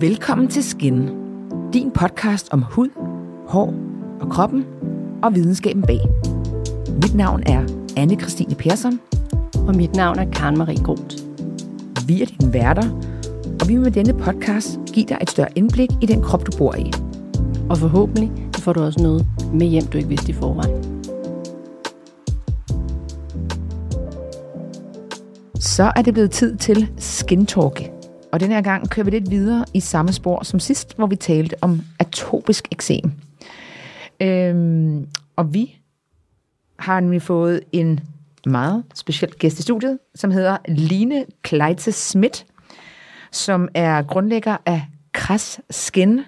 [0.00, 1.08] Velkommen til Skin,
[1.72, 2.88] din podcast om hud,
[3.48, 3.74] hår
[4.20, 4.64] og kroppen
[5.22, 6.00] og videnskaben bag.
[7.02, 7.64] Mit navn er
[7.96, 9.00] anne Christine Persson.
[9.68, 11.16] Og mit navn er Karen Marie Groth.
[12.06, 12.90] Vi er dine værter,
[13.60, 16.58] og vi vil med denne podcast give dig et større indblik i den krop, du
[16.58, 16.92] bor i.
[17.70, 20.94] Og forhåbentlig får du også noget med hjem, du ikke vidste i forvejen.
[25.60, 27.93] Så er det blevet tid til Skin Talk.
[28.34, 31.16] Og den her gang kører vi lidt videre i samme spor som sidst, hvor vi
[31.16, 33.12] talte om atopisk eksem.
[34.20, 35.76] Øhm, og vi
[36.78, 38.00] har nemlig fået en
[38.46, 42.46] meget speciel gæst i studiet, som hedder Line Kleitze Schmidt,
[43.32, 44.82] som er grundlægger af
[45.12, 46.20] Kras Skin,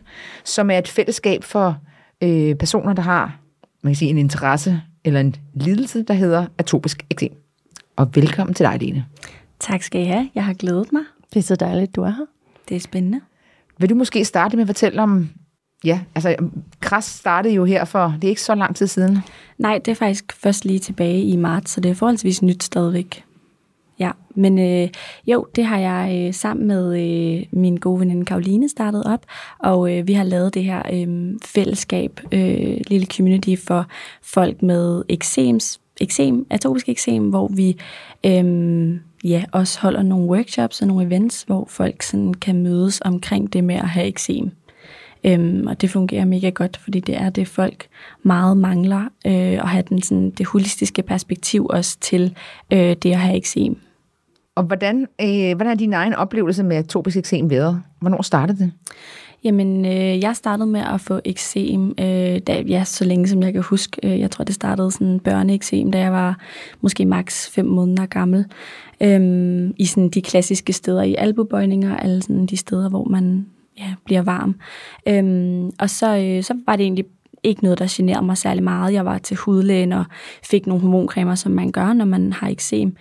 [0.45, 1.79] som er et fællesskab for
[2.23, 3.39] øh, personer, der har
[3.83, 7.33] man kan sige, en interesse eller en lidelse, der hedder atopisk eksem.
[7.97, 9.05] Og velkommen til dig, Line.
[9.61, 10.31] Tak skal I have.
[10.35, 11.03] Jeg har glædet mig.
[11.35, 12.27] Det er så dejligt, du er her.
[12.69, 13.21] Det er spændende.
[13.79, 15.29] Vil du måske starte med at fortælle om,
[15.85, 16.37] ja, altså
[16.81, 19.19] Kras startede jo her for, det er ikke så lang tid siden.
[19.59, 23.25] Nej, det er faktisk først lige tilbage i marts, så det er forholdsvis nyt stadigvæk.
[23.99, 24.89] Ja, men øh,
[25.27, 29.27] jo, det har jeg øh, sammen med øh, min gode veninde Karoline startet op,
[29.59, 33.87] og øh, vi har lavet det her øh, fællesskab, øh, lille community for
[34.23, 37.79] folk med eksems, eksem, atopisk eksem, hvor vi
[38.27, 43.53] øh, ja, også holder nogle workshops og nogle events, hvor folk sådan kan mødes omkring
[43.53, 44.51] det med at have eksem.
[45.25, 47.87] Øhm, og det fungerer mega godt, fordi det er det, folk
[48.23, 52.37] meget mangler, øh, at have den, sådan, det holistiske perspektiv også til
[52.73, 53.81] øh, det at have eksem.
[54.55, 57.83] Og hvordan, øh, hvordan er din egen oplevelse med atopisk eksem været?
[58.01, 58.73] Hvornår startede det?
[59.45, 63.53] Jamen, øh, jeg startede med at få eksem, øh, da, ja, så længe som jeg
[63.53, 64.01] kan huske.
[64.03, 66.39] Øh, jeg tror, det startede sådan børneeksem, da jeg var
[66.81, 68.45] måske maks 5 måneder gammel.
[69.01, 73.47] Øh, I sådan de klassiske steder, i albubøjninger, alle sådan de steder, hvor man
[73.79, 74.55] ja, bliver varm.
[75.09, 77.05] Øh, og så, øh, så var det egentlig
[77.43, 78.93] ikke noget, der generede mig særlig meget.
[78.93, 80.05] Jeg var til hudlægen og
[80.45, 82.97] fik nogle hormoncremer, som man gør, når man har eksem.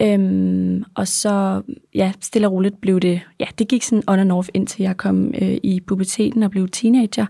[0.00, 1.62] Øhm, og så,
[1.94, 4.96] ja, stille og roligt blev det, ja, det gik sådan on and off, indtil jeg
[4.96, 7.26] kom øh, i puberteten og blev teenager.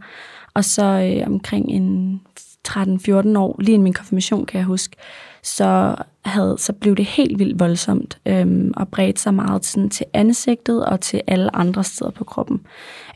[0.55, 2.21] Og så øh, omkring en
[2.69, 4.97] 13-14 år, lige inden min konfirmation, kan jeg huske,
[5.43, 10.06] så, havde, så blev det helt vildt voldsomt øhm, og bredte sig meget sådan, til
[10.12, 12.61] ansigtet og til alle andre steder på kroppen.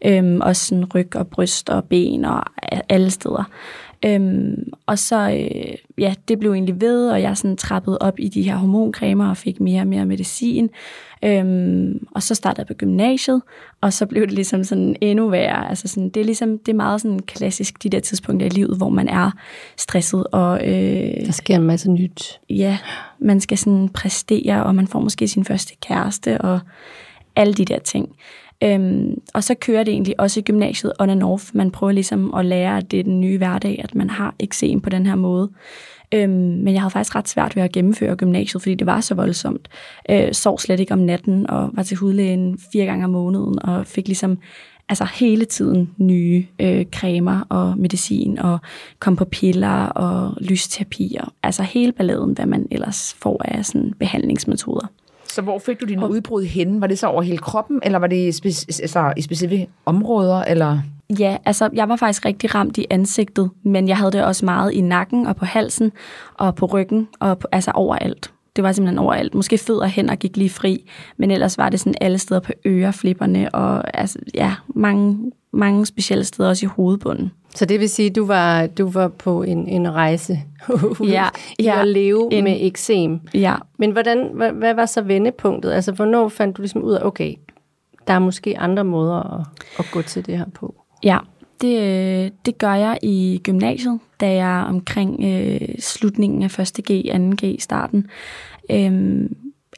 [0.05, 2.43] Øhm, også sådan ryg og bryst og ben og
[2.89, 3.45] alle steder.
[4.05, 8.29] Øhm, og så, øh, ja, det blev egentlig ved, og jeg sådan trappede op i
[8.29, 10.71] de her hormoncremer og fik mere og mere medicin.
[11.25, 13.43] Øhm, og så startede jeg på gymnasiet,
[13.81, 15.69] og så blev det ligesom sådan endnu værre.
[15.69, 18.77] Altså sådan, det er ligesom, det er meget sådan klassisk, de der tidspunkter i livet,
[18.77, 19.31] hvor man er
[19.77, 20.27] stresset.
[20.33, 22.41] Og, øh, der sker en masse nyt.
[22.51, 22.79] Ja,
[23.19, 26.61] man skal sådan præstere, og man får måske sin første kæreste, og
[27.37, 28.09] alle de der ting.
[28.63, 31.51] Øhm, og så kører det egentlig også i gymnasiet on and off.
[31.55, 34.81] Man prøver ligesom at lære, at det er den nye hverdag, at man har eksem
[34.81, 35.51] på den her måde.
[36.15, 39.15] Øhm, men jeg havde faktisk ret svært ved at gennemføre gymnasiet, fordi det var så
[39.15, 39.69] voldsomt.
[40.11, 43.87] Øh, sov slet ikke om natten, og var til hudlægen fire gange om måneden, og
[43.87, 44.39] fik ligesom
[44.89, 48.59] altså hele tiden nye øh, cremer og medicin, og
[48.99, 51.33] kom på piller og lysterapier.
[51.43, 54.87] Altså hele balladen, hvad man ellers får af sådan behandlingsmetoder.
[55.37, 56.81] Så hvor fik du dine udbrud henne?
[56.81, 60.43] Var det så over hele kroppen, eller var det i, speci- altså, i specifikke områder?
[60.43, 60.79] Eller?
[61.19, 64.73] Ja, altså jeg var faktisk rigtig ramt i ansigtet, men jeg havde det også meget
[64.73, 65.93] i nakken og på halsen
[66.35, 68.33] og på ryggen, og på, altså overalt.
[68.57, 69.35] Det var simpelthen overalt.
[69.35, 72.53] Måske fødder og hænder gik lige fri, men ellers var det sådan alle steder på
[72.67, 77.31] øreflipperne, og altså, ja, mange, mange specielle steder også i hovedbunden.
[77.55, 80.43] Så det vil sige, at du var, du var på en, en rejse
[81.05, 81.29] ja,
[81.59, 83.21] i ja, at leve en, med eksem.
[83.35, 83.55] Ja.
[83.79, 85.73] Men hvordan, hvad, hvad var så vendepunktet?
[85.73, 87.35] Altså, hvornår fandt du ligesom ud af, okay,
[88.07, 89.47] der er måske andre måder at,
[89.79, 90.75] at gå til det her på?
[91.05, 91.19] Ja,
[91.61, 98.07] det, det gør jeg i gymnasiet, da jeg omkring øh, slutningen af 1.G, 2.G, starten,
[98.71, 99.31] øh,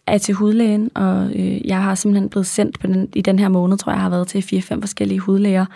[0.09, 3.49] er til hudlægen, og øh, jeg har simpelthen blevet sendt på den, i den her
[3.49, 5.67] måned, tror jeg, jeg har været til 4-5 forskellige hudlæger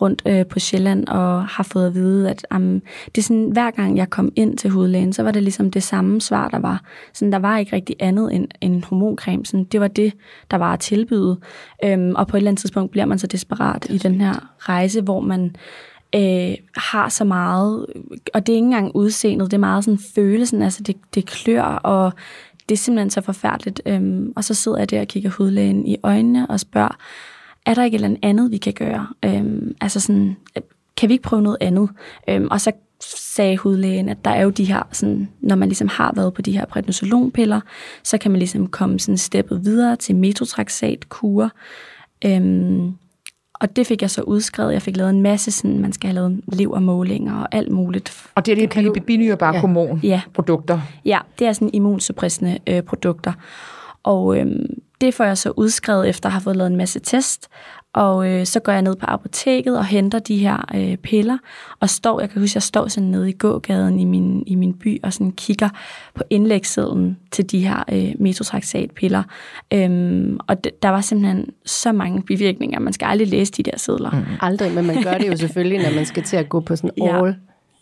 [0.00, 3.70] rundt øh, på Sjælland, og har fået at vide, at um, det er sådan, hver
[3.70, 6.82] gang jeg kom ind til hudlægen, så var det ligesom det samme svar, der var.
[7.12, 9.46] Sådan, der var ikke rigtig andet end, end en hormoncreme.
[9.46, 10.12] Sådan, det var det,
[10.50, 11.38] der var at tilbyde.
[11.84, 15.00] Øhm, og på et eller andet tidspunkt bliver man så desperat i den her rejse,
[15.00, 15.56] hvor man
[16.14, 17.86] øh, har så meget,
[18.34, 21.62] og det er ikke engang udseendet, det er meget sådan følelsen, altså det, det klør,
[21.62, 22.12] og
[22.70, 23.82] det er simpelthen så forfærdeligt.
[23.86, 26.96] Øhm, og så sidder jeg der og kigger hudlægen i øjnene og spørger,
[27.66, 29.06] er der ikke et eller andet, vi kan gøre?
[29.24, 30.62] Øhm, altså sådan, øh,
[30.96, 31.90] kan vi ikke prøve noget andet?
[32.28, 35.88] Øhm, og så sagde hudlægen, at der er jo de her, sådan, når man ligesom
[35.88, 37.60] har været på de her prednisolonpiller,
[38.04, 41.50] så kan man ligesom komme sådan steppet videre til metotrexat kur.
[42.24, 42.94] Øhm,
[43.60, 44.72] og det fik jeg så udskrevet.
[44.72, 48.26] Jeg fik lavet en masse, sådan, man skal have lavet levermålinger og alt muligt.
[48.34, 49.60] Og det er det kan binyrbar ja.
[49.60, 50.20] hormon Ja.
[50.34, 50.80] produkter.
[51.04, 53.32] Ja, det er sådan immunsuppressende øh, produkter.
[54.02, 54.66] Og øhm,
[55.00, 57.48] det får jeg så udskrevet efter at have fået lavet en masse test.
[57.92, 61.38] Og øh, så går jeg ned på apoteket og henter de her øh, piller.
[61.80, 64.74] Og står, jeg kan huske, jeg står sådan nede i gågaden i min, i min
[64.74, 65.68] by og sådan kigger
[66.14, 69.22] på indlægssedlen til de her øh, metotrexat-piller.
[69.74, 72.78] Øhm, og d- der var simpelthen så mange bivirkninger.
[72.80, 74.10] Man skal aldrig læse de der sedler.
[74.10, 74.24] Mm.
[74.40, 76.90] Aldrig, men man gør det jo selvfølgelig, når man skal til at gå på sådan
[76.98, 77.24] Ja.
[77.26, 77.34] all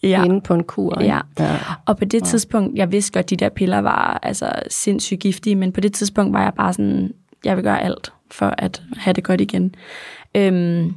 [0.03, 0.25] Ja.
[0.25, 1.01] inde på en kur.
[1.01, 1.15] ikke?
[1.39, 1.57] Ja.
[1.87, 5.57] Og på det tidspunkt, jeg vidste godt, at de der piller var altså, sindssygt giftige,
[5.57, 7.15] men på det tidspunkt var jeg bare sådan,
[7.45, 9.75] jeg vil gøre alt for at have det godt igen.
[10.35, 10.95] Øhm,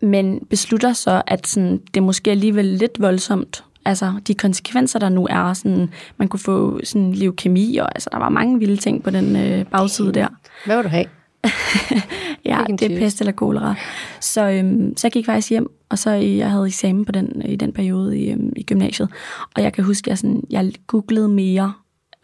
[0.00, 3.64] men beslutter så, at sådan, det måske alligevel lidt voldsomt.
[3.84, 8.18] Altså de konsekvenser, der nu er, sådan, man kunne få sådan leukemi, og altså, der
[8.18, 10.28] var mange vilde ting på den øh, bagside der.
[10.66, 11.04] Hvad vil du have?
[12.44, 13.74] Ja, det er pest eller kolera.
[14.20, 17.42] Så, øhm, så jeg gik faktisk hjem, og så øh, jeg havde eksamen på den,
[17.44, 19.08] i den periode i, øhm, i gymnasiet.
[19.56, 21.72] Og jeg kan huske, at jeg, sådan, jeg googlede mere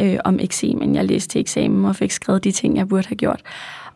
[0.01, 3.09] øh, om eksem, end jeg læste til eksamen, og fik skrevet de ting, jeg burde
[3.09, 3.43] have gjort.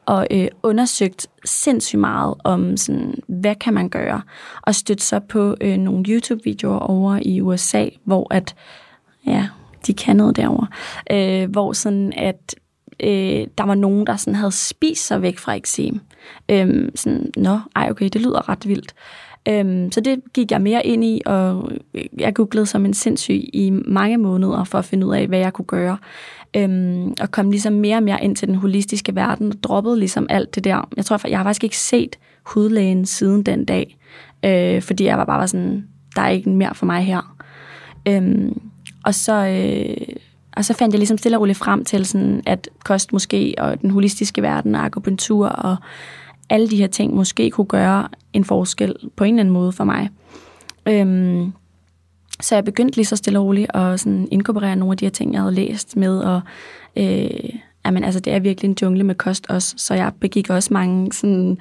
[0.06, 4.23] Og øh, undersøgt sindssygt meget om, sådan, hvad kan man gøre.
[4.62, 8.55] Og støtte så på øh, nogle YouTube-videoer over i USA, hvor at,
[9.27, 9.49] ja,
[9.87, 10.67] de kan noget derovre,
[11.11, 12.55] øh, hvor sådan at
[13.00, 16.00] øh, der var nogen, der sådan havde spist sig væk fra eksem.
[16.49, 18.94] Øhm, sådan, nå, ej okay, det lyder ret vildt.
[19.49, 23.44] Øhm, så det gik jeg mere ind i, og øh, jeg googlede som en sindssyg
[23.52, 25.99] i mange måneder for at finde ud af, hvad jeg kunne gøre.
[26.56, 30.26] Øhm, og kom ligesom mere og mere ind til den holistiske verden, og droppede ligesom
[30.31, 30.88] alt det der.
[30.96, 33.99] Jeg tror, jeg har faktisk ikke set hudlægen siden den dag,
[34.44, 37.37] øh, fordi jeg var bare sådan, der er ikke mere for mig her.
[38.08, 38.61] Øhm,
[39.05, 39.46] og så...
[39.46, 40.17] Øh,
[40.56, 43.81] og så fandt jeg ligesom stille og roligt frem til, sådan, at kost måske, og
[43.83, 45.77] den holistiske verden, og akupunktur, og
[46.51, 49.85] alle de her ting måske kunne gøre en forskel på en eller anden måde for
[49.85, 50.11] mig.
[50.89, 51.53] Øhm,
[52.41, 55.11] så jeg begyndte lige så stille og roligt at sådan inkorporere nogle af de her
[55.11, 56.41] ting, jeg havde læst med, og
[56.97, 57.51] øh,
[57.86, 61.12] jamen, altså, det er virkelig en jungle med kost også, så jeg begik også mange
[61.12, 61.58] sådan,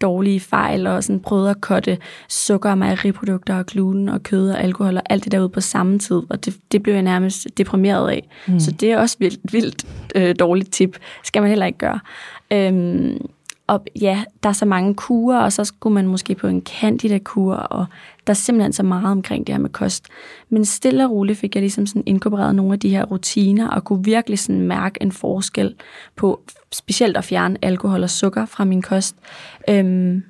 [0.00, 4.60] dårlige fejl, og sådan prøvede at kotte sukker, og mejeriprodukter, og gluten, og kød, og
[4.60, 8.10] alkohol, og alt det derude på samme tid, og det, det blev jeg nærmest deprimeret
[8.10, 8.28] af.
[8.46, 8.60] Mm.
[8.60, 10.98] Så det er også vildt, vildt øh, dårligt tip.
[11.24, 12.00] skal man heller ikke gøre.
[12.50, 13.18] Øhm,
[13.66, 17.54] og ja, der er så mange kurer, og så skulle man måske på en candida-kur,
[17.54, 17.86] og
[18.26, 20.06] der er simpelthen så meget omkring det her med kost.
[20.48, 23.84] Men stille og roligt fik jeg ligesom sådan inkorporeret nogle af de her rutiner, og
[23.84, 25.74] kunne virkelig sådan mærke en forskel
[26.16, 26.40] på
[26.72, 29.16] specielt at fjerne alkohol og sukker fra min kost.
[29.68, 30.22] Øhm,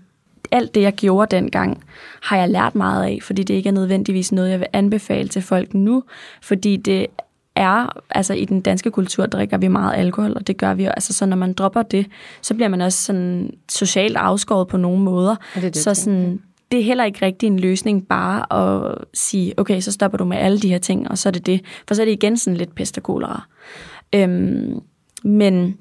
[0.50, 1.84] alt det, jeg gjorde dengang,
[2.22, 5.42] har jeg lært meget af, fordi det ikke er nødvendigvis noget, jeg vil anbefale til
[5.42, 6.02] folk nu,
[6.42, 7.06] fordi det
[7.56, 10.90] er, altså i den danske kultur drikker vi meget alkohol, og det gør vi jo,
[10.90, 12.06] altså så når man dropper det,
[12.42, 15.36] så bliver man også sådan socialt afskåret på nogle måder.
[15.54, 16.40] det er det, så sådan,
[16.72, 20.36] det er heller ikke rigtig en løsning bare at sige, okay, så stopper du med
[20.36, 21.60] alle de her ting, og så er det det.
[21.88, 23.46] For så er det igen sådan lidt pest og kolera.
[24.14, 24.80] Øhm,
[25.24, 25.78] men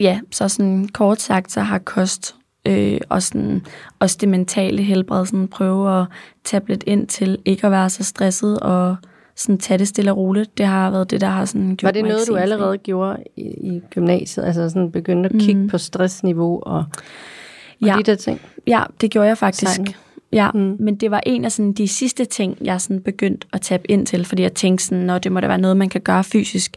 [0.00, 2.34] ja, så sådan kort sagt, så har kost
[2.66, 3.66] øh, og sådan,
[3.98, 6.06] også det mentale helbred, sådan prøve at
[6.44, 8.96] tage lidt ind til ikke at være så stresset og
[9.36, 10.58] sådan tage det stille og roligt.
[10.58, 13.42] Det har været det, der har sådan gjort Var det noget, du allerede gjorde i,
[13.42, 14.44] i gymnasiet?
[14.44, 15.68] Altså sådan begyndte at kigge mm.
[15.68, 16.84] på stressniveau og
[17.86, 17.94] Ja.
[17.98, 18.40] de der ting?
[18.66, 19.72] Ja, det gjorde jeg faktisk.
[19.74, 19.96] Sejt.
[20.32, 20.76] Ja, Mm.
[20.80, 24.06] men det var en af sådan, de sidste ting, jeg sådan begyndte at tabe ind
[24.06, 26.76] til, fordi jeg tænkte sådan, Nå, det må da være noget, man kan gøre fysisk.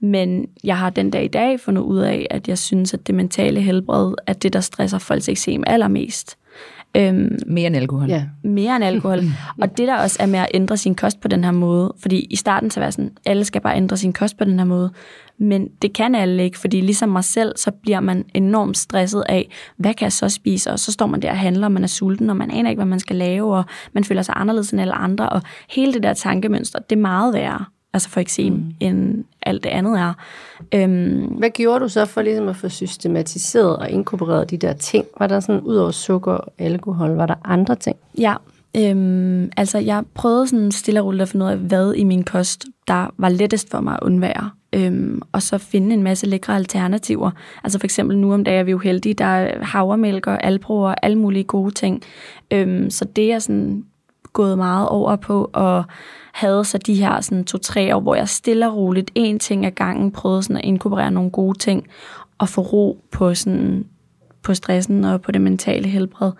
[0.00, 3.14] Men jeg har den dag i dag fundet ud af, at jeg synes, at det
[3.14, 6.36] mentale helbred er det, der stresser folks eksem allermest.
[6.96, 8.08] Øhm, Mere end alkohol.
[8.08, 8.24] Ja.
[8.42, 9.18] mere end alkohol.
[9.62, 12.26] og det der også er med at ændre sin kost på den her måde, fordi
[12.30, 14.66] i starten så var jeg sådan, alle skal bare ændre sin kost på den her
[14.66, 14.90] måde,
[15.38, 19.50] men det kan alle ikke, fordi ligesom mig selv, så bliver man enormt stresset af,
[19.76, 21.88] hvad kan jeg så spise, og så står man der og handler, og man er
[21.88, 24.80] sulten, og man aner ikke, hvad man skal lave, og man føler sig anderledes end
[24.80, 28.74] alle andre, og hele det der tankemønster, det er meget værre, altså for eksem, mm.
[28.80, 30.12] end alt det andet er.
[30.74, 35.04] Øhm, Hvad gjorde du så for ligesom at få systematiseret og inkorporeret de der ting?
[35.18, 37.96] Var der sådan, ud over sukker og alkohol, var der andre ting?
[38.18, 38.34] Ja,
[38.76, 42.24] øhm, altså jeg prøvede sådan stille og roligt at finde ud af, hvad i min
[42.24, 44.50] kost, der var lettest for mig at undvære.
[44.72, 47.30] Øhm, og så finde en masse lækre alternativer.
[47.64, 50.78] Altså for eksempel nu om dagen er vi jo heldige, der er havremælk og alpro
[50.78, 52.02] og alle mulige gode ting.
[52.50, 53.84] Øhm, så det er sådan
[54.32, 55.84] gået meget over på, og
[56.32, 59.70] havde så de her sådan to-tre år, hvor jeg stille og roligt en ting ad
[59.70, 61.86] gangen prøvede sådan at inkorporere nogle gode ting,
[62.38, 63.84] og få ro på, sådan,
[64.42, 66.32] på stressen og på det mentale helbred.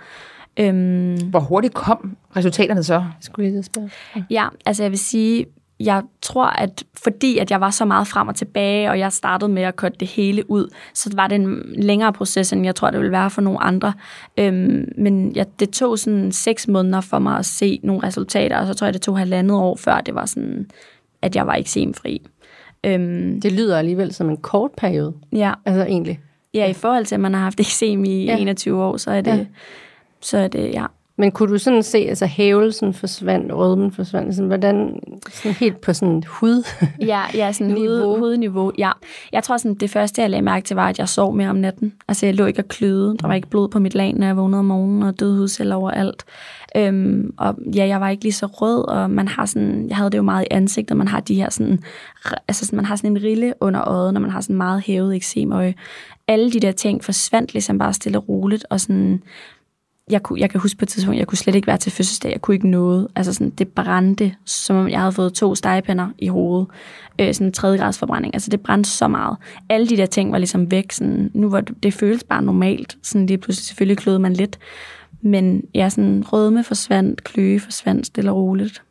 [0.57, 2.95] Øhm, Hvor hurtigt kom resultaterne så?
[2.95, 3.91] Jeg skulle lige spørge.
[4.31, 5.47] Ja, altså jeg vil sige,
[5.81, 9.53] jeg tror, at fordi at jeg var så meget frem og tilbage, og jeg startede
[9.53, 12.91] med at korte det hele ud, så var det en længere proces, end jeg tror,
[12.91, 13.93] det ville være for nogle andre.
[14.37, 18.67] Øhm, men ja, det tog sådan seks måneder for mig at se nogle resultater, og
[18.67, 20.71] så tror jeg, det tog halvandet år, før det var sådan,
[21.23, 22.23] at jeg var eksemfri.
[22.85, 25.15] Øhm, det lyder alligevel som en kort periode.
[25.33, 25.53] Ja.
[25.65, 26.21] Altså egentlig.
[26.55, 28.37] Ja, i forhold til, at man har haft eksem i ja.
[28.39, 29.47] 21 år, så er det, ja.
[30.21, 30.87] så er det, ja.
[31.21, 35.01] Men kunne du sådan se, altså hævelsen forsvandt, rødmen forsvandt, sådan, hvordan,
[35.31, 36.67] sådan helt på sådan hud?
[37.13, 38.91] ja, ja, sådan hud, hudniveau, ja.
[39.33, 41.57] Jeg tror sådan, det første, jeg lagde mærke til, var, at jeg sov mere om
[41.57, 41.93] natten.
[42.09, 43.17] Altså, jeg lå ikke og kløde.
[43.21, 45.77] Der var ikke blod på mit lag, når jeg vågnede om morgenen, og døde hudceller
[45.77, 46.25] overalt.
[46.77, 50.11] Øhm, og ja, jeg var ikke lige så rød, og man har sådan, jeg havde
[50.11, 51.83] det jo meget i ansigtet, man har de her sådan,
[52.49, 55.17] altså sådan, man har sådan en rille under øjet, når man har sådan meget hævet
[55.17, 55.75] eksemøje.
[56.29, 59.23] Alle de der ting forsvandt ligesom bare stille og roligt, og sådan,
[60.11, 62.33] jeg, kunne, jeg kan huske på et tidspunkt, jeg kunne slet ikke være til fødselsdag.
[62.33, 63.09] Jeg kunne ikke noget.
[63.17, 66.69] Altså sådan, det brændte, som om jeg havde fået to stegepænder i hovedet.
[67.19, 68.35] Øh, sådan en tredje grads forbrænding.
[68.35, 69.37] Altså det brændte så meget.
[69.69, 70.93] Alle de der ting var ligesom væk.
[70.93, 72.97] Sådan, nu var det, det føles bare normalt.
[73.03, 74.59] Sådan lige pludselig selvfølgelig kløede man lidt.
[75.23, 78.83] Men ja, sådan rødme forsvandt, kløe forsvandt stille og roligt.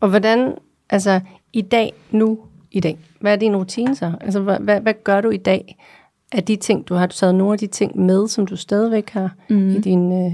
[0.00, 0.54] Og hvordan,
[0.90, 1.20] altså
[1.52, 2.38] i dag, nu
[2.70, 4.12] i dag, hvad er din rutine så?
[4.20, 5.76] Altså hvad, hvad, hvad gør du i dag?
[6.32, 9.10] Af de ting, du har du taget nogle af de ting med, som du stadigvæk
[9.10, 9.70] har mm.
[9.70, 10.12] i din...
[10.12, 10.32] Øh...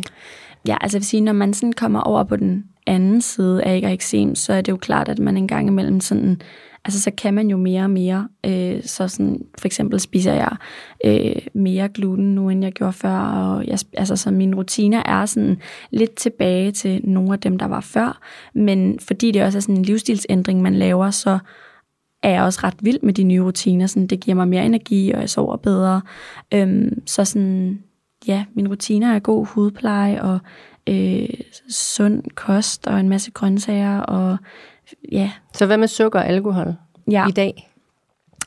[0.67, 3.77] Ja, altså jeg vil sige, når man sådan kommer over på den anden side af
[3.77, 6.41] ikke eksem, så er det jo klart, at man en gang imellem sådan,
[6.85, 8.29] altså så kan man jo mere og mere.
[8.47, 10.57] Øh, så sådan, for eksempel spiser jeg
[11.05, 15.27] øh, mere gluten nu, end jeg gjorde før, og jeg, altså så mine rutiner er
[15.27, 15.57] sådan
[15.91, 18.21] lidt tilbage til nogle af dem, der var før,
[18.55, 21.39] men fordi det også er sådan en livsstilsændring, man laver, så
[22.23, 23.87] er jeg også ret vild med de nye rutiner.
[23.87, 26.01] Sådan, det giver mig mere energi, og jeg sover bedre.
[26.55, 27.83] Øhm, så sådan,
[28.27, 30.39] ja, mine rutiner er god hudpleje, og
[30.87, 31.29] øh,
[31.71, 34.37] sund kost, og en masse grøntsager, og
[35.13, 35.31] ja.
[35.55, 36.75] Så hvad med sukker og alkohol
[37.11, 37.29] ja.
[37.29, 37.73] i dag?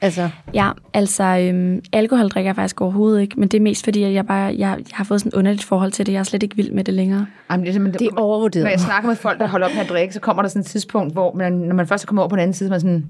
[0.01, 0.29] Altså.
[0.53, 4.13] Ja, altså øhm, alkohol drikker jeg faktisk overhovedet ikke, men det er mest fordi, at
[4.13, 6.13] jeg bare jeg, jeg har fået sådan et underligt forhold til det.
[6.13, 7.25] Jeg er slet ikke vild med det længere.
[7.51, 8.63] Jamen, det, er det, det er overvurderet.
[8.63, 10.59] Når jeg snakker med folk, der holder op med at drikke, så kommer der sådan
[10.59, 12.71] et tidspunkt, hvor man, når man først er kommet over på den anden side, så
[12.71, 13.05] man sådan,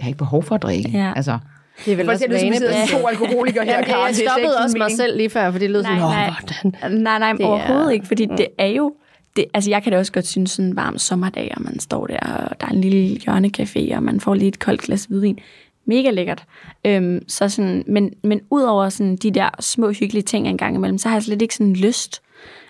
[0.00, 0.90] jeg har ikke behov for at drikke.
[0.90, 1.12] Ja.
[1.16, 1.38] Altså,
[1.84, 2.54] det er vel også vane.
[2.54, 4.06] Det er to alkoholikere her, Karen.
[4.06, 6.30] Jeg stoppede også mig selv lige før, for det lød sådan, nej,
[6.70, 7.00] hvordan?
[7.02, 7.90] Nej, nej, det overhovedet er...
[7.90, 8.94] ikke, fordi det er jo
[9.36, 12.06] det, altså jeg kan da også godt synes sådan en varm sommerdag, og man står
[12.06, 15.38] der, og der er en lille hjørnecafé, og man får lige et koldt glas hvidvin.
[15.84, 16.44] Mega lækkert.
[16.84, 20.74] Øhm, så sådan, men, men ud over sådan de der små hyggelige ting en gang
[20.74, 22.22] imellem, så har jeg slet ikke sådan lyst.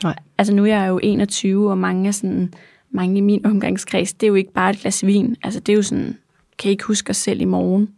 [0.02, 0.14] Nej.
[0.38, 2.54] Altså nu er jeg jo 21, og mange, er sådan,
[2.90, 5.36] mange i min omgangskreds, det er jo ikke bare et glas vin.
[5.42, 6.18] Altså det er jo sådan
[6.60, 7.88] kan ikke huske os selv i morgen.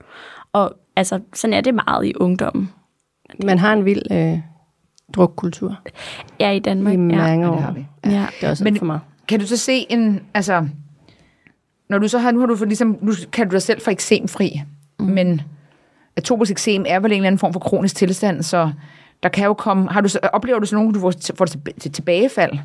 [0.53, 2.71] Og altså, sådan er det meget i ungdommen.
[3.45, 4.39] Man har en vild øh,
[5.13, 5.81] drukkultur.
[6.41, 6.95] Ja, i Danmark.
[6.95, 7.53] I mange år.
[7.53, 7.87] Ja, det har vi.
[8.05, 8.11] Ja.
[8.11, 8.27] ja.
[8.41, 9.01] Det er også Men, for mig.
[9.29, 10.69] Kan du så se en, altså,
[11.89, 13.91] når du så har, nu har du for, ligesom, nu kan du dig selv for
[13.91, 14.63] eksemfri,
[14.99, 15.07] mm.
[15.07, 15.41] men
[16.17, 18.73] atopisk eksem er vel en eller anden form for kronisk tilstand, så
[19.23, 21.93] der kan jo komme, har du, oplever du så nogen, du får, får til, til
[21.93, 22.59] tilbagefald?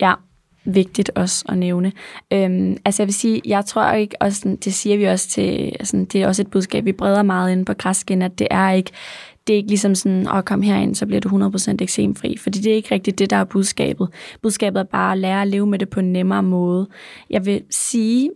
[0.00, 0.14] Ja,
[0.64, 1.92] vigtigt også at nævne.
[2.32, 5.76] Øhm, altså jeg vil sige, jeg tror ikke, og sådan, det siger vi også til,
[5.84, 8.70] sådan, det er også et budskab, vi breder meget ind på græsken, at det er
[8.70, 8.90] ikke,
[9.46, 12.72] det er ikke ligesom sådan, at komme herind, så bliver du 100% eksemfri, fordi det
[12.72, 14.08] er ikke rigtigt det, der er budskabet.
[14.42, 16.88] Budskabet er bare at lære at leve med det på en nemmere måde.
[17.30, 18.30] Jeg vil sige,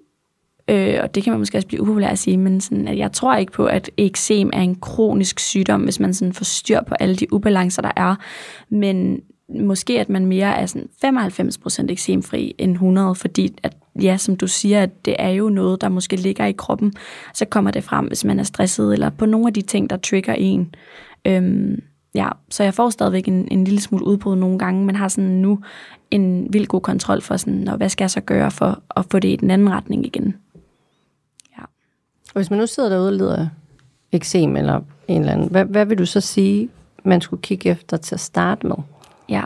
[0.68, 3.12] øh, og det kan man måske også blive upopulær at sige, men sådan, at jeg
[3.12, 6.94] tror ikke på, at eksem er en kronisk sygdom, hvis man sådan får styr på
[6.94, 8.14] alle de ubalancer, der er.
[8.68, 10.88] Men måske at man mere er sådan
[11.84, 15.80] 95% eksemfri end 100, fordi at, ja, som du siger, at det er jo noget,
[15.80, 16.92] der måske ligger i kroppen,
[17.34, 19.96] så kommer det frem, hvis man er stresset, eller på nogle af de ting, der
[19.96, 20.74] trigger en.
[21.24, 21.82] Øhm,
[22.14, 25.30] ja, så jeg får stadigvæk en, en lille smule udbrud nogle gange, men har sådan
[25.30, 25.60] nu
[26.10, 29.18] en vild god kontrol for sådan, og hvad skal jeg så gøre for at få
[29.18, 30.36] det i den anden retning igen.
[31.58, 31.62] Ja.
[32.28, 33.48] Og hvis man nu sidder derude og lider
[34.12, 36.68] eksem eller en eller anden, hvad, hvad vil du så sige,
[37.04, 38.76] man skulle kigge efter til at starte med?
[39.28, 39.42] Ja.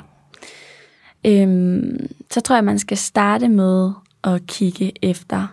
[1.27, 3.93] Øhm, så tror jeg, man skal starte med
[4.25, 5.47] at kigge efter,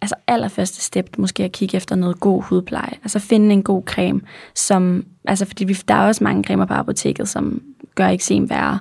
[0.00, 2.92] altså allerførste step, måske at kigge efter noget god hudpleje.
[3.02, 4.20] Altså finde en god creme,
[4.54, 7.62] som, altså fordi vi, der er også mange cremer på apoteket, som
[7.94, 8.78] gør eksem værre,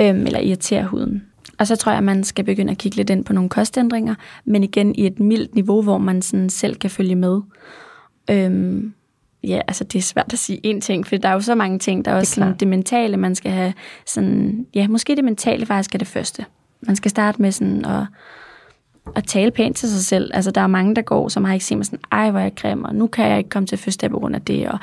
[0.00, 1.22] øhm, eller irriterer huden.
[1.58, 4.14] Og så tror jeg, at man skal begynde at kigge lidt ind på nogle kostændringer,
[4.44, 7.40] men igen i et mildt niveau, hvor man sådan selv kan følge med.
[8.30, 8.94] Øhm,
[9.46, 11.78] ja, altså det er svært at sige én ting, for der er jo så mange
[11.78, 12.04] ting.
[12.04, 13.72] Der er også det, er sådan, det mentale, man skal have
[14.06, 16.44] sådan, ja, måske det mentale faktisk er det første.
[16.80, 18.06] Man skal starte med sådan at,
[19.16, 20.30] at tale pænt til sig selv.
[20.34, 22.42] Altså der er mange, der går, som har ikke set mig sådan, ej, hvor er
[22.42, 24.78] jeg grim, og nu kan jeg ikke komme til fødselsdag på grund af det, og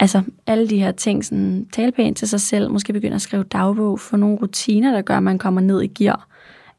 [0.00, 3.44] altså alle de her ting, sådan tale pænt til sig selv, måske begynde at skrive
[3.44, 6.28] dagbog, for nogle rutiner, der gør, at man kommer ned i gear.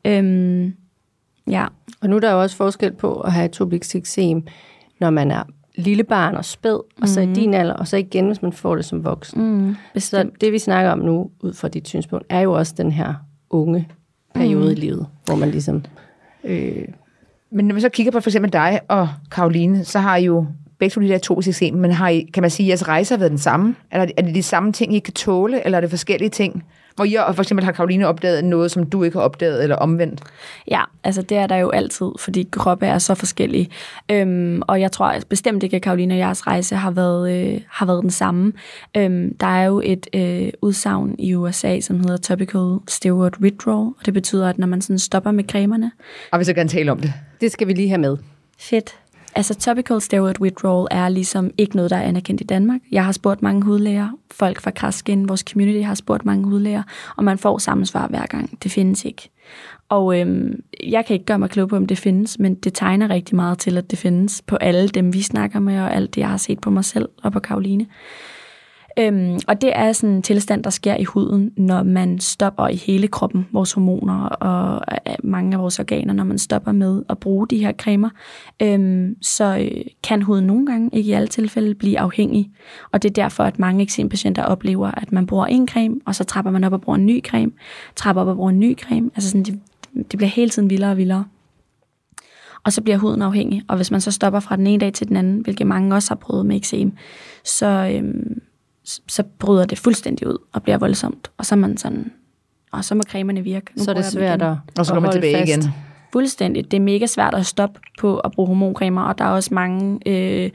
[0.06, 0.74] Øhm,
[1.50, 1.66] Ja,
[2.02, 4.44] Og nu er der jo også forskel på at have atopisk eksem,
[5.00, 5.44] når man er
[5.80, 8.76] lille barn og spæd, og så i din alder, og så igen, hvis man får
[8.76, 9.42] det som voksen.
[9.66, 12.92] mm, Så det, vi snakker om nu, ud fra dit synspunkt, er jo også den
[12.92, 13.14] her
[13.50, 13.88] unge
[14.36, 14.72] periode mm.
[14.72, 15.84] i livet, hvor man ligesom...
[16.44, 16.86] Øh,
[17.52, 20.46] Men når man så kigger på for eksempel dig og Karoline, så har I jo
[20.80, 23.14] begge to de der to eksempler, men har I, kan man sige, at jeres rejse
[23.14, 23.76] har været den samme?
[23.92, 26.64] Er, det, er det de samme ting, I kan tåle, eller er det forskellige ting?
[27.00, 30.22] Hvor I for eksempel har Karoline opdaget noget, som du ikke har opdaget, eller omvendt?
[30.68, 33.70] Ja, altså det er der jo altid, fordi kroppe er så forskellige.
[34.12, 37.86] Øhm, og jeg tror bestemt ikke, at Karoline og jeres rejse har været, øh, har
[37.86, 38.54] været den samme.
[38.98, 44.06] Øhm, der er jo et øh, udsagn i USA, som hedder Topical Steroid Withdrawal, og
[44.06, 45.92] det betyder, at når man sådan stopper med cremerne,
[46.32, 47.14] Og vi så gerne tale om det.
[47.42, 48.18] det skal vi lige have med.
[48.60, 48.96] Fedt.
[49.36, 52.80] Altså topical steroid withdrawal er ligesom ikke noget, der er anerkendt i Danmark.
[52.92, 56.84] Jeg har spurgt mange hudlæger, folk fra Kraskin, vores community har spurgt mange hudlæger,
[57.18, 58.64] og man får samme svar hver gang.
[58.64, 59.30] Det findes ikke.
[59.90, 63.10] Og øhm, jeg kan ikke gøre mig klog på, om det findes, men det tegner
[63.10, 66.22] rigtig meget til, at det findes på alle dem, vi snakker med, og alt det,
[66.22, 67.86] jeg har set på mig selv og på Karoline.
[69.00, 72.76] Øhm, og det er sådan en tilstand, der sker i huden, når man stopper i
[72.76, 77.04] hele kroppen, vores hormoner og øh, øh, mange af vores organer, når man stopper med
[77.10, 78.10] at bruge de her cremer,
[78.62, 82.52] øhm, så øh, kan huden nogle gange, ikke i alle tilfælde, blive afhængig.
[82.92, 86.24] Og det er derfor, at mange eksempatienter oplever, at man bruger en creme, og så
[86.24, 87.52] trapper man op og bruger en ny creme,
[87.96, 89.12] trapper op og bruger en ny creme.
[89.16, 89.60] Altså sådan, det,
[89.94, 91.26] det bliver hele tiden vildere og vildere.
[92.64, 95.08] Og så bliver huden afhængig, og hvis man så stopper fra den ene dag til
[95.08, 96.92] den anden, hvilket mange også har prøvet med eksem,
[97.44, 98.42] så, øhm,
[99.08, 101.32] så bryder det fuldstændig ud og bliver voldsomt.
[101.38, 102.12] Og så er man sådan,
[102.72, 103.66] og så må cremerne virke.
[103.76, 105.50] Nu så er det svært at Og så kommer man tilbage fast.
[105.50, 105.64] igen.
[106.14, 106.72] Fuldstændig.
[106.72, 110.00] Det er mega svært at stoppe på at bruge hormoncremer, og der er også mange,
[110.06, 110.50] øh,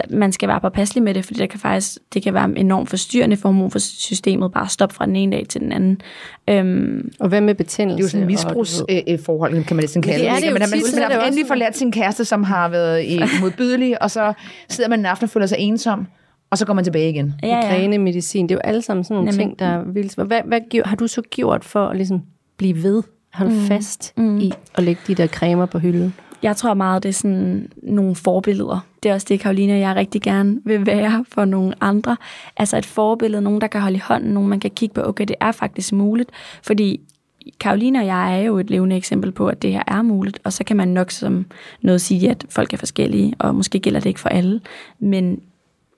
[0.00, 2.90] der, man skal være påpasselig med det, fordi det kan faktisk det kan være enormt
[2.90, 6.00] forstyrrende for hormonsystemet, bare at stoppe fra den ene dag til den anden.
[6.48, 7.96] Øhm, Og hvad med betændelse?
[7.96, 10.46] Det er jo sådan misbrugsforhold, kan man næsten kalde det er ikke?
[10.46, 12.68] det jo Man, man, tit, er man, det har endelig forladt sin kæreste, som har
[12.68, 14.32] været i, modbydelig, og så
[14.68, 16.06] sidder man en aften og føler sig ensom,
[16.50, 17.34] og så går man tilbage igen.
[17.42, 17.56] ja, ja.
[17.56, 20.14] Migrænemedicin, det er jo alle sammen sådan nogle Jamen- ting, der er vildt.
[20.14, 22.22] Hvad, hvad har du så gjort for at ligesom
[22.56, 23.02] blive ved,
[23.32, 23.60] holde mm.
[23.60, 24.38] fast mm.
[24.38, 26.14] i at lægge de der cremer på hylden?
[26.42, 28.86] Jeg tror meget, det er sådan nogle forbilleder.
[29.02, 32.16] Det er også det, Karoline og jeg rigtig gerne vil være for nogle andre.
[32.56, 35.24] Altså et forbillede, nogen, der kan holde i hånden, nogen, man kan kigge på, okay,
[35.24, 36.30] det er faktisk muligt.
[36.62, 37.00] Fordi
[37.60, 40.52] Karoline og jeg er jo et levende eksempel på, at det her er muligt, og
[40.52, 41.46] så kan man nok som
[41.82, 44.60] noget sige, at folk er forskellige, og måske gælder det ikke for alle.
[44.98, 45.40] Men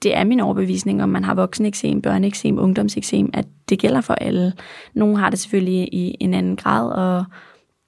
[0.02, 4.52] det er min overbevisning, om man har vokseneksem, børneeksem, ungdomseksem, at det gælder for alle.
[4.94, 7.24] Nogle har det selvfølgelig i en anden grad, og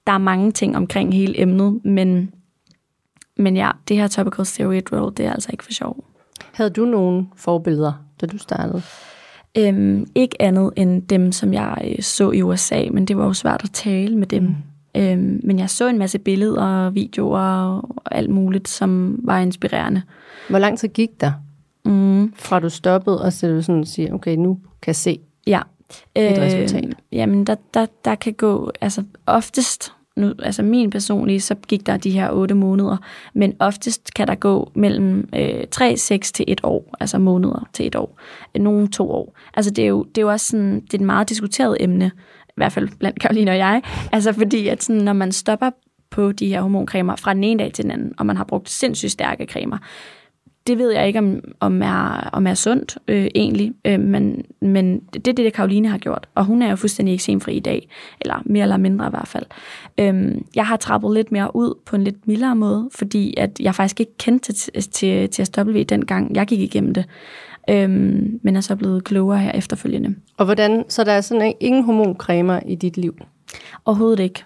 [0.07, 2.31] der er mange ting omkring hele emnet, men,
[3.37, 6.05] men ja, det her topical steroid roll, det er altså ikke for sjov.
[6.53, 8.81] Havde du nogle forbilleder, da du startede?
[9.57, 13.33] Øhm, ikke andet end dem, som jeg øh, så i USA, men det var jo
[13.33, 14.43] svært at tale med dem.
[14.43, 14.55] Mm.
[15.01, 17.39] Øhm, men jeg så en masse billeder, videoer
[17.77, 20.01] og alt muligt, som var inspirerende.
[20.49, 21.31] Hvor lang tid gik der,
[21.85, 22.33] Mm.
[22.35, 25.19] fra du stoppede, og så du sådan siger, okay, nu kan jeg se.
[25.47, 25.61] Ja.
[26.15, 26.93] Et resultat.
[27.11, 31.97] Jamen, der, der, der kan gå, altså oftest, nu, altså min personlige, så gik der
[31.97, 32.97] de her otte måneder,
[33.33, 37.87] men oftest kan der gå mellem øh, 3, 6 til et år, altså måneder til
[37.87, 38.19] et år,
[38.59, 39.37] nogle to år.
[39.53, 42.11] Altså det er jo, det er jo også sådan, det er et meget diskuteret emne,
[42.47, 45.69] i hvert fald blandt Karoline og jeg, altså fordi at sådan, når man stopper
[46.09, 48.69] på de her hormoncremer fra den ene dag til den anden, og man har brugt
[48.69, 49.77] sindssygt stærke cremer,
[50.67, 54.99] det ved jeg ikke, om, om, er, om er sundt øh, egentlig, øh, men, men
[54.99, 56.27] det er det, Karoline har gjort.
[56.35, 57.89] Og hun er jo fuldstændig eksemfri i dag,
[58.21, 59.45] eller mere eller mindre i hvert fald.
[59.97, 63.75] Øhm, jeg har trappet lidt mere ud på en lidt mildere måde, fordi at jeg
[63.75, 67.05] faktisk ikke kendte til, til, til SW dengang jeg gik igennem det.
[67.69, 70.15] Øhm, men er så blevet klogere her efterfølgende.
[70.37, 73.15] Og hvordan, så der er sådan ingen hormoncremer i dit liv?
[73.85, 74.43] Overhovedet ikke.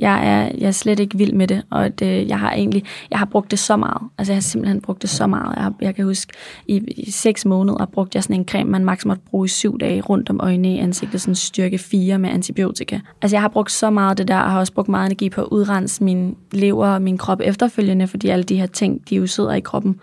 [0.00, 2.84] Jeg er, jeg er slet ikke vild med det, og det, øh, jeg har egentlig,
[3.10, 4.02] jeg har brugt det så meget.
[4.18, 5.54] Altså jeg har simpelthen brugt det så meget.
[5.54, 6.32] Jeg, har, jeg kan huske,
[6.66, 9.78] i, i seks måneder brugte jeg sådan en creme, man maks måtte bruge i syv
[9.78, 13.00] dage rundt om øjnene i ansigtet, sådan styrke 4 med antibiotika.
[13.22, 15.40] Altså jeg har brugt så meget det der, og har også brugt meget energi på
[15.40, 19.26] at udrense min lever og min krop efterfølgende, fordi alle de her ting, de jo
[19.26, 20.00] sidder i kroppen.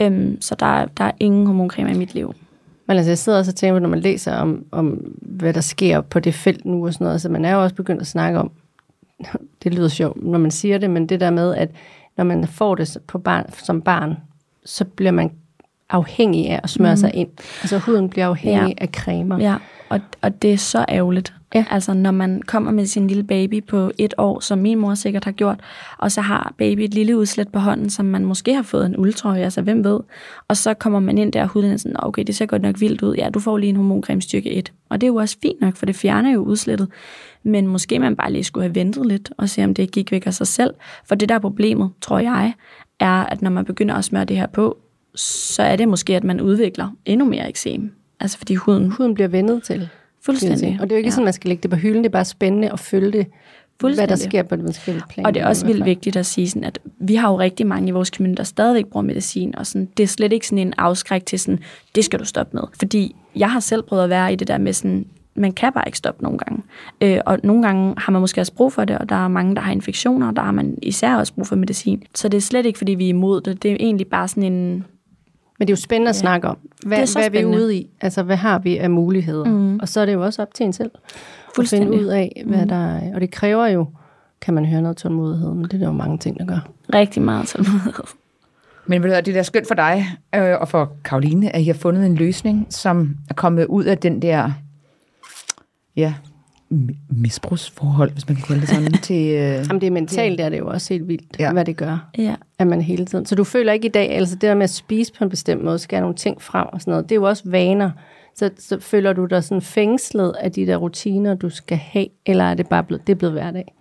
[0.00, 2.34] Øhm, så der, der er ingen hormoncreme i mit liv.
[2.86, 4.86] Men altså, jeg sidder også og tænker på, når man læser om, om,
[5.22, 7.74] hvad der sker på det felt nu og sådan noget, så man er jo også
[7.74, 8.50] begyndt at snakke om,
[9.64, 11.70] det lyder sjovt, når man siger det, men det der med, at
[12.16, 14.16] når man får det på barn, som barn,
[14.64, 15.30] så bliver man
[15.90, 16.96] afhængig af at smøre mm.
[16.96, 17.28] sig ind.
[17.62, 18.84] Altså huden bliver afhængig ja.
[18.84, 19.38] af cremer.
[19.38, 19.56] Ja,
[19.88, 21.34] og, og det er så ærgerligt.
[21.54, 21.64] Ja.
[21.70, 25.24] Altså når man kommer med sin lille baby på et år, som min mor sikkert
[25.24, 25.60] har gjort,
[25.98, 28.96] og så har baby et lille udslæt på hånden, som man måske har fået en
[28.96, 30.00] ultrøje, altså hvem ved.
[30.48, 32.80] Og så kommer man ind der, og huden er sådan, okay, det ser godt nok
[32.80, 33.14] vildt ud.
[33.14, 34.72] Ja, du får lige en hormoncreme styrke 1.
[34.88, 36.88] Og det er jo også fint nok, for det fjerner jo udslættet.
[37.42, 40.26] Men måske man bare lige skulle have ventet lidt, og se om det gik væk
[40.26, 40.74] af sig selv.
[41.04, 42.54] For det der er problemet, tror jeg,
[43.00, 44.78] er, at når man begynder at smøre det her på,
[45.14, 47.92] så er det måske, at man udvikler endnu mere eksem.
[48.20, 48.90] Altså fordi huden...
[48.90, 49.88] Huden bliver vendet til.
[50.24, 50.78] Fuldstændig.
[50.80, 51.10] Og det er jo ikke ja.
[51.10, 53.26] sådan, man skal lægge det på hylden, det er bare spændende at følge det,
[53.80, 55.26] hvad der sker på det forskellige plan.
[55.26, 57.88] Og det er også vildt vigtigt at sige, sådan, at vi har jo rigtig mange
[57.88, 60.74] i vores community, der stadigvæk bruger medicin, og sådan, det er slet ikke sådan en
[60.78, 61.58] afskræk til sådan,
[61.94, 62.62] det skal du stoppe med.
[62.78, 65.84] Fordi jeg har selv prøvet at være i det der med sådan, man kan bare
[65.88, 66.62] ikke stoppe nogle gange.
[67.00, 69.54] Øh, og nogle gange har man måske også brug for det, og der er mange,
[69.54, 72.02] der har infektioner, og der har man især også brug for medicin.
[72.14, 73.62] Så det er slet ikke, fordi vi er imod det.
[73.62, 74.84] Det er egentlig bare sådan en
[75.58, 76.20] men det er jo spændende at ja.
[76.20, 76.58] snakke om.
[76.86, 77.90] Hvad, er, hvad er vi ude i?
[78.00, 79.44] Altså, hvad har vi af muligheder?
[79.44, 79.78] Mm.
[79.78, 80.90] Og så er det jo også op til en selv
[81.58, 82.68] at finde ud af, hvad mm.
[82.68, 83.14] der er.
[83.14, 83.86] Og det kræver jo,
[84.40, 86.68] kan man høre noget tålmodighed, men det er der jo mange ting, der gør.
[86.94, 88.04] Rigtig meget tålmodighed.
[88.86, 91.74] Men ved du, det er skønt for dig øh, og for Karoline, at I har
[91.74, 94.52] fundet en løsning, som er kommet ud af den der
[95.96, 96.14] ja,
[97.10, 99.26] misbrugsforhold, hvis man kan kalde det sådan, til...
[99.26, 101.52] Øh, Jamen det er mentalt, det er det jo også helt vildt, ja.
[101.52, 102.34] hvad det gør, ja.
[102.58, 103.26] at man hele tiden...
[103.26, 105.64] Så du føler ikke i dag, altså det der med at spise på en bestemt
[105.64, 107.90] måde, skal nogle ting frem og sådan noget, det er jo også vaner.
[108.34, 112.44] Så, så føler du dig sådan fængslet af de der rutiner, du skal have, eller
[112.44, 113.74] er det bare blevet, det er blevet hverdag?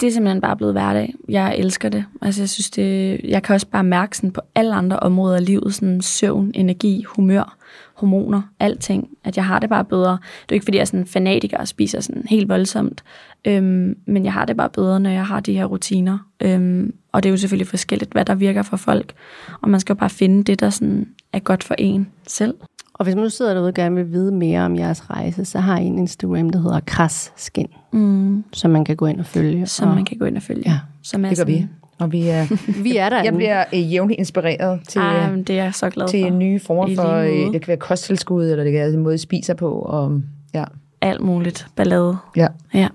[0.00, 1.14] Det er simpelthen bare blevet hverdag.
[1.28, 2.04] Jeg elsker det.
[2.22, 5.46] Altså, jeg synes det, jeg kan også bare mærke sådan på alle andre områder af
[5.46, 7.56] livet, sådan søvn, energi, humør
[7.96, 10.12] hormoner, alting, at jeg har det bare bedre.
[10.12, 13.04] Det er ikke, fordi jeg er sådan fanatiker og spiser sådan helt voldsomt,
[13.44, 16.18] øhm, men jeg har det bare bedre, når jeg har de her rutiner.
[16.40, 19.12] Øhm, og det er jo selvfølgelig forskelligt, hvad der virker for folk,
[19.60, 22.54] og man skal jo bare finde det, der sådan er godt for en selv.
[22.94, 25.60] Og hvis man nu sidder derude og gerne vil vide mere om jeres rejse, så
[25.60, 28.44] har I en Instagram, der hedder Kras Skin, mm.
[28.52, 29.66] som man kan gå ind og følge.
[29.66, 30.62] Som og, man kan gå ind og følge.
[30.70, 30.78] Ja.
[31.02, 31.66] Som er det gør sådan, vi.
[31.98, 32.46] Og vi er,
[32.82, 33.22] vi er der.
[33.22, 36.30] Jeg bliver uh, jævnligt inspireret til, Ej, det er jeg så glad til for.
[36.30, 37.12] nye former for,
[37.52, 39.70] det kan være kosttilskud, eller det kan være en måde, spiser på.
[39.70, 40.20] Og,
[40.54, 40.64] ja.
[41.00, 41.66] Alt muligt.
[41.76, 42.16] Ballade.
[42.36, 42.46] Ja.
[42.74, 42.88] Ja,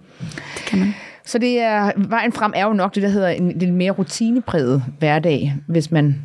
[0.55, 0.93] det kan man.
[1.25, 4.83] Så det er, vejen frem er jo nok det, der hedder en lidt mere rutinepræget
[4.99, 6.21] hverdag, hvis man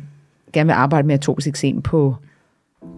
[0.53, 2.15] gerne vil arbejde med atopisk eksem på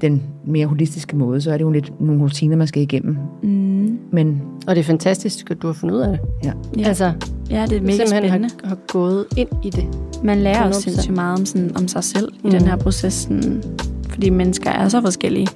[0.01, 3.17] den mere holistiske måde, så er det jo lidt nogle rutiner, man skal igennem.
[3.43, 3.99] Mm.
[4.11, 6.19] Men, og det er fantastisk, at du har fundet ud af det.
[6.43, 6.51] Ja.
[6.77, 6.87] ja.
[6.87, 7.11] Altså,
[7.49, 8.29] ja, det er mega spændende.
[8.29, 9.85] Har, har gået ind i det.
[10.23, 12.49] Man lærer også sindssygt meget om, sådan, om sig selv mm.
[12.49, 13.63] i den her proces, sådan,
[14.09, 15.47] fordi mennesker er så forskellige.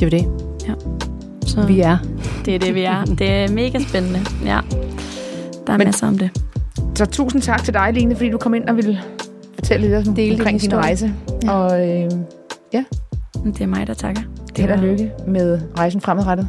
[0.00, 0.48] Det er jo det.
[0.68, 0.74] Ja.
[1.46, 1.98] Så vi er.
[2.44, 3.04] Det er det, vi er.
[3.04, 4.20] Det er mega spændende.
[4.44, 4.60] Ja.
[5.66, 6.30] Der er Men, masser om det.
[6.94, 8.98] Så tusind tak til dig, Line, fordi du kom ind og ville
[9.54, 11.14] fortælle lidt omkring din rejse.
[11.44, 11.52] Ja.
[11.52, 12.10] Og øh,
[12.72, 12.84] ja,
[13.52, 14.22] det er mig, der takker.
[14.48, 16.48] Det Held og lykke med rejsen fremadrettet.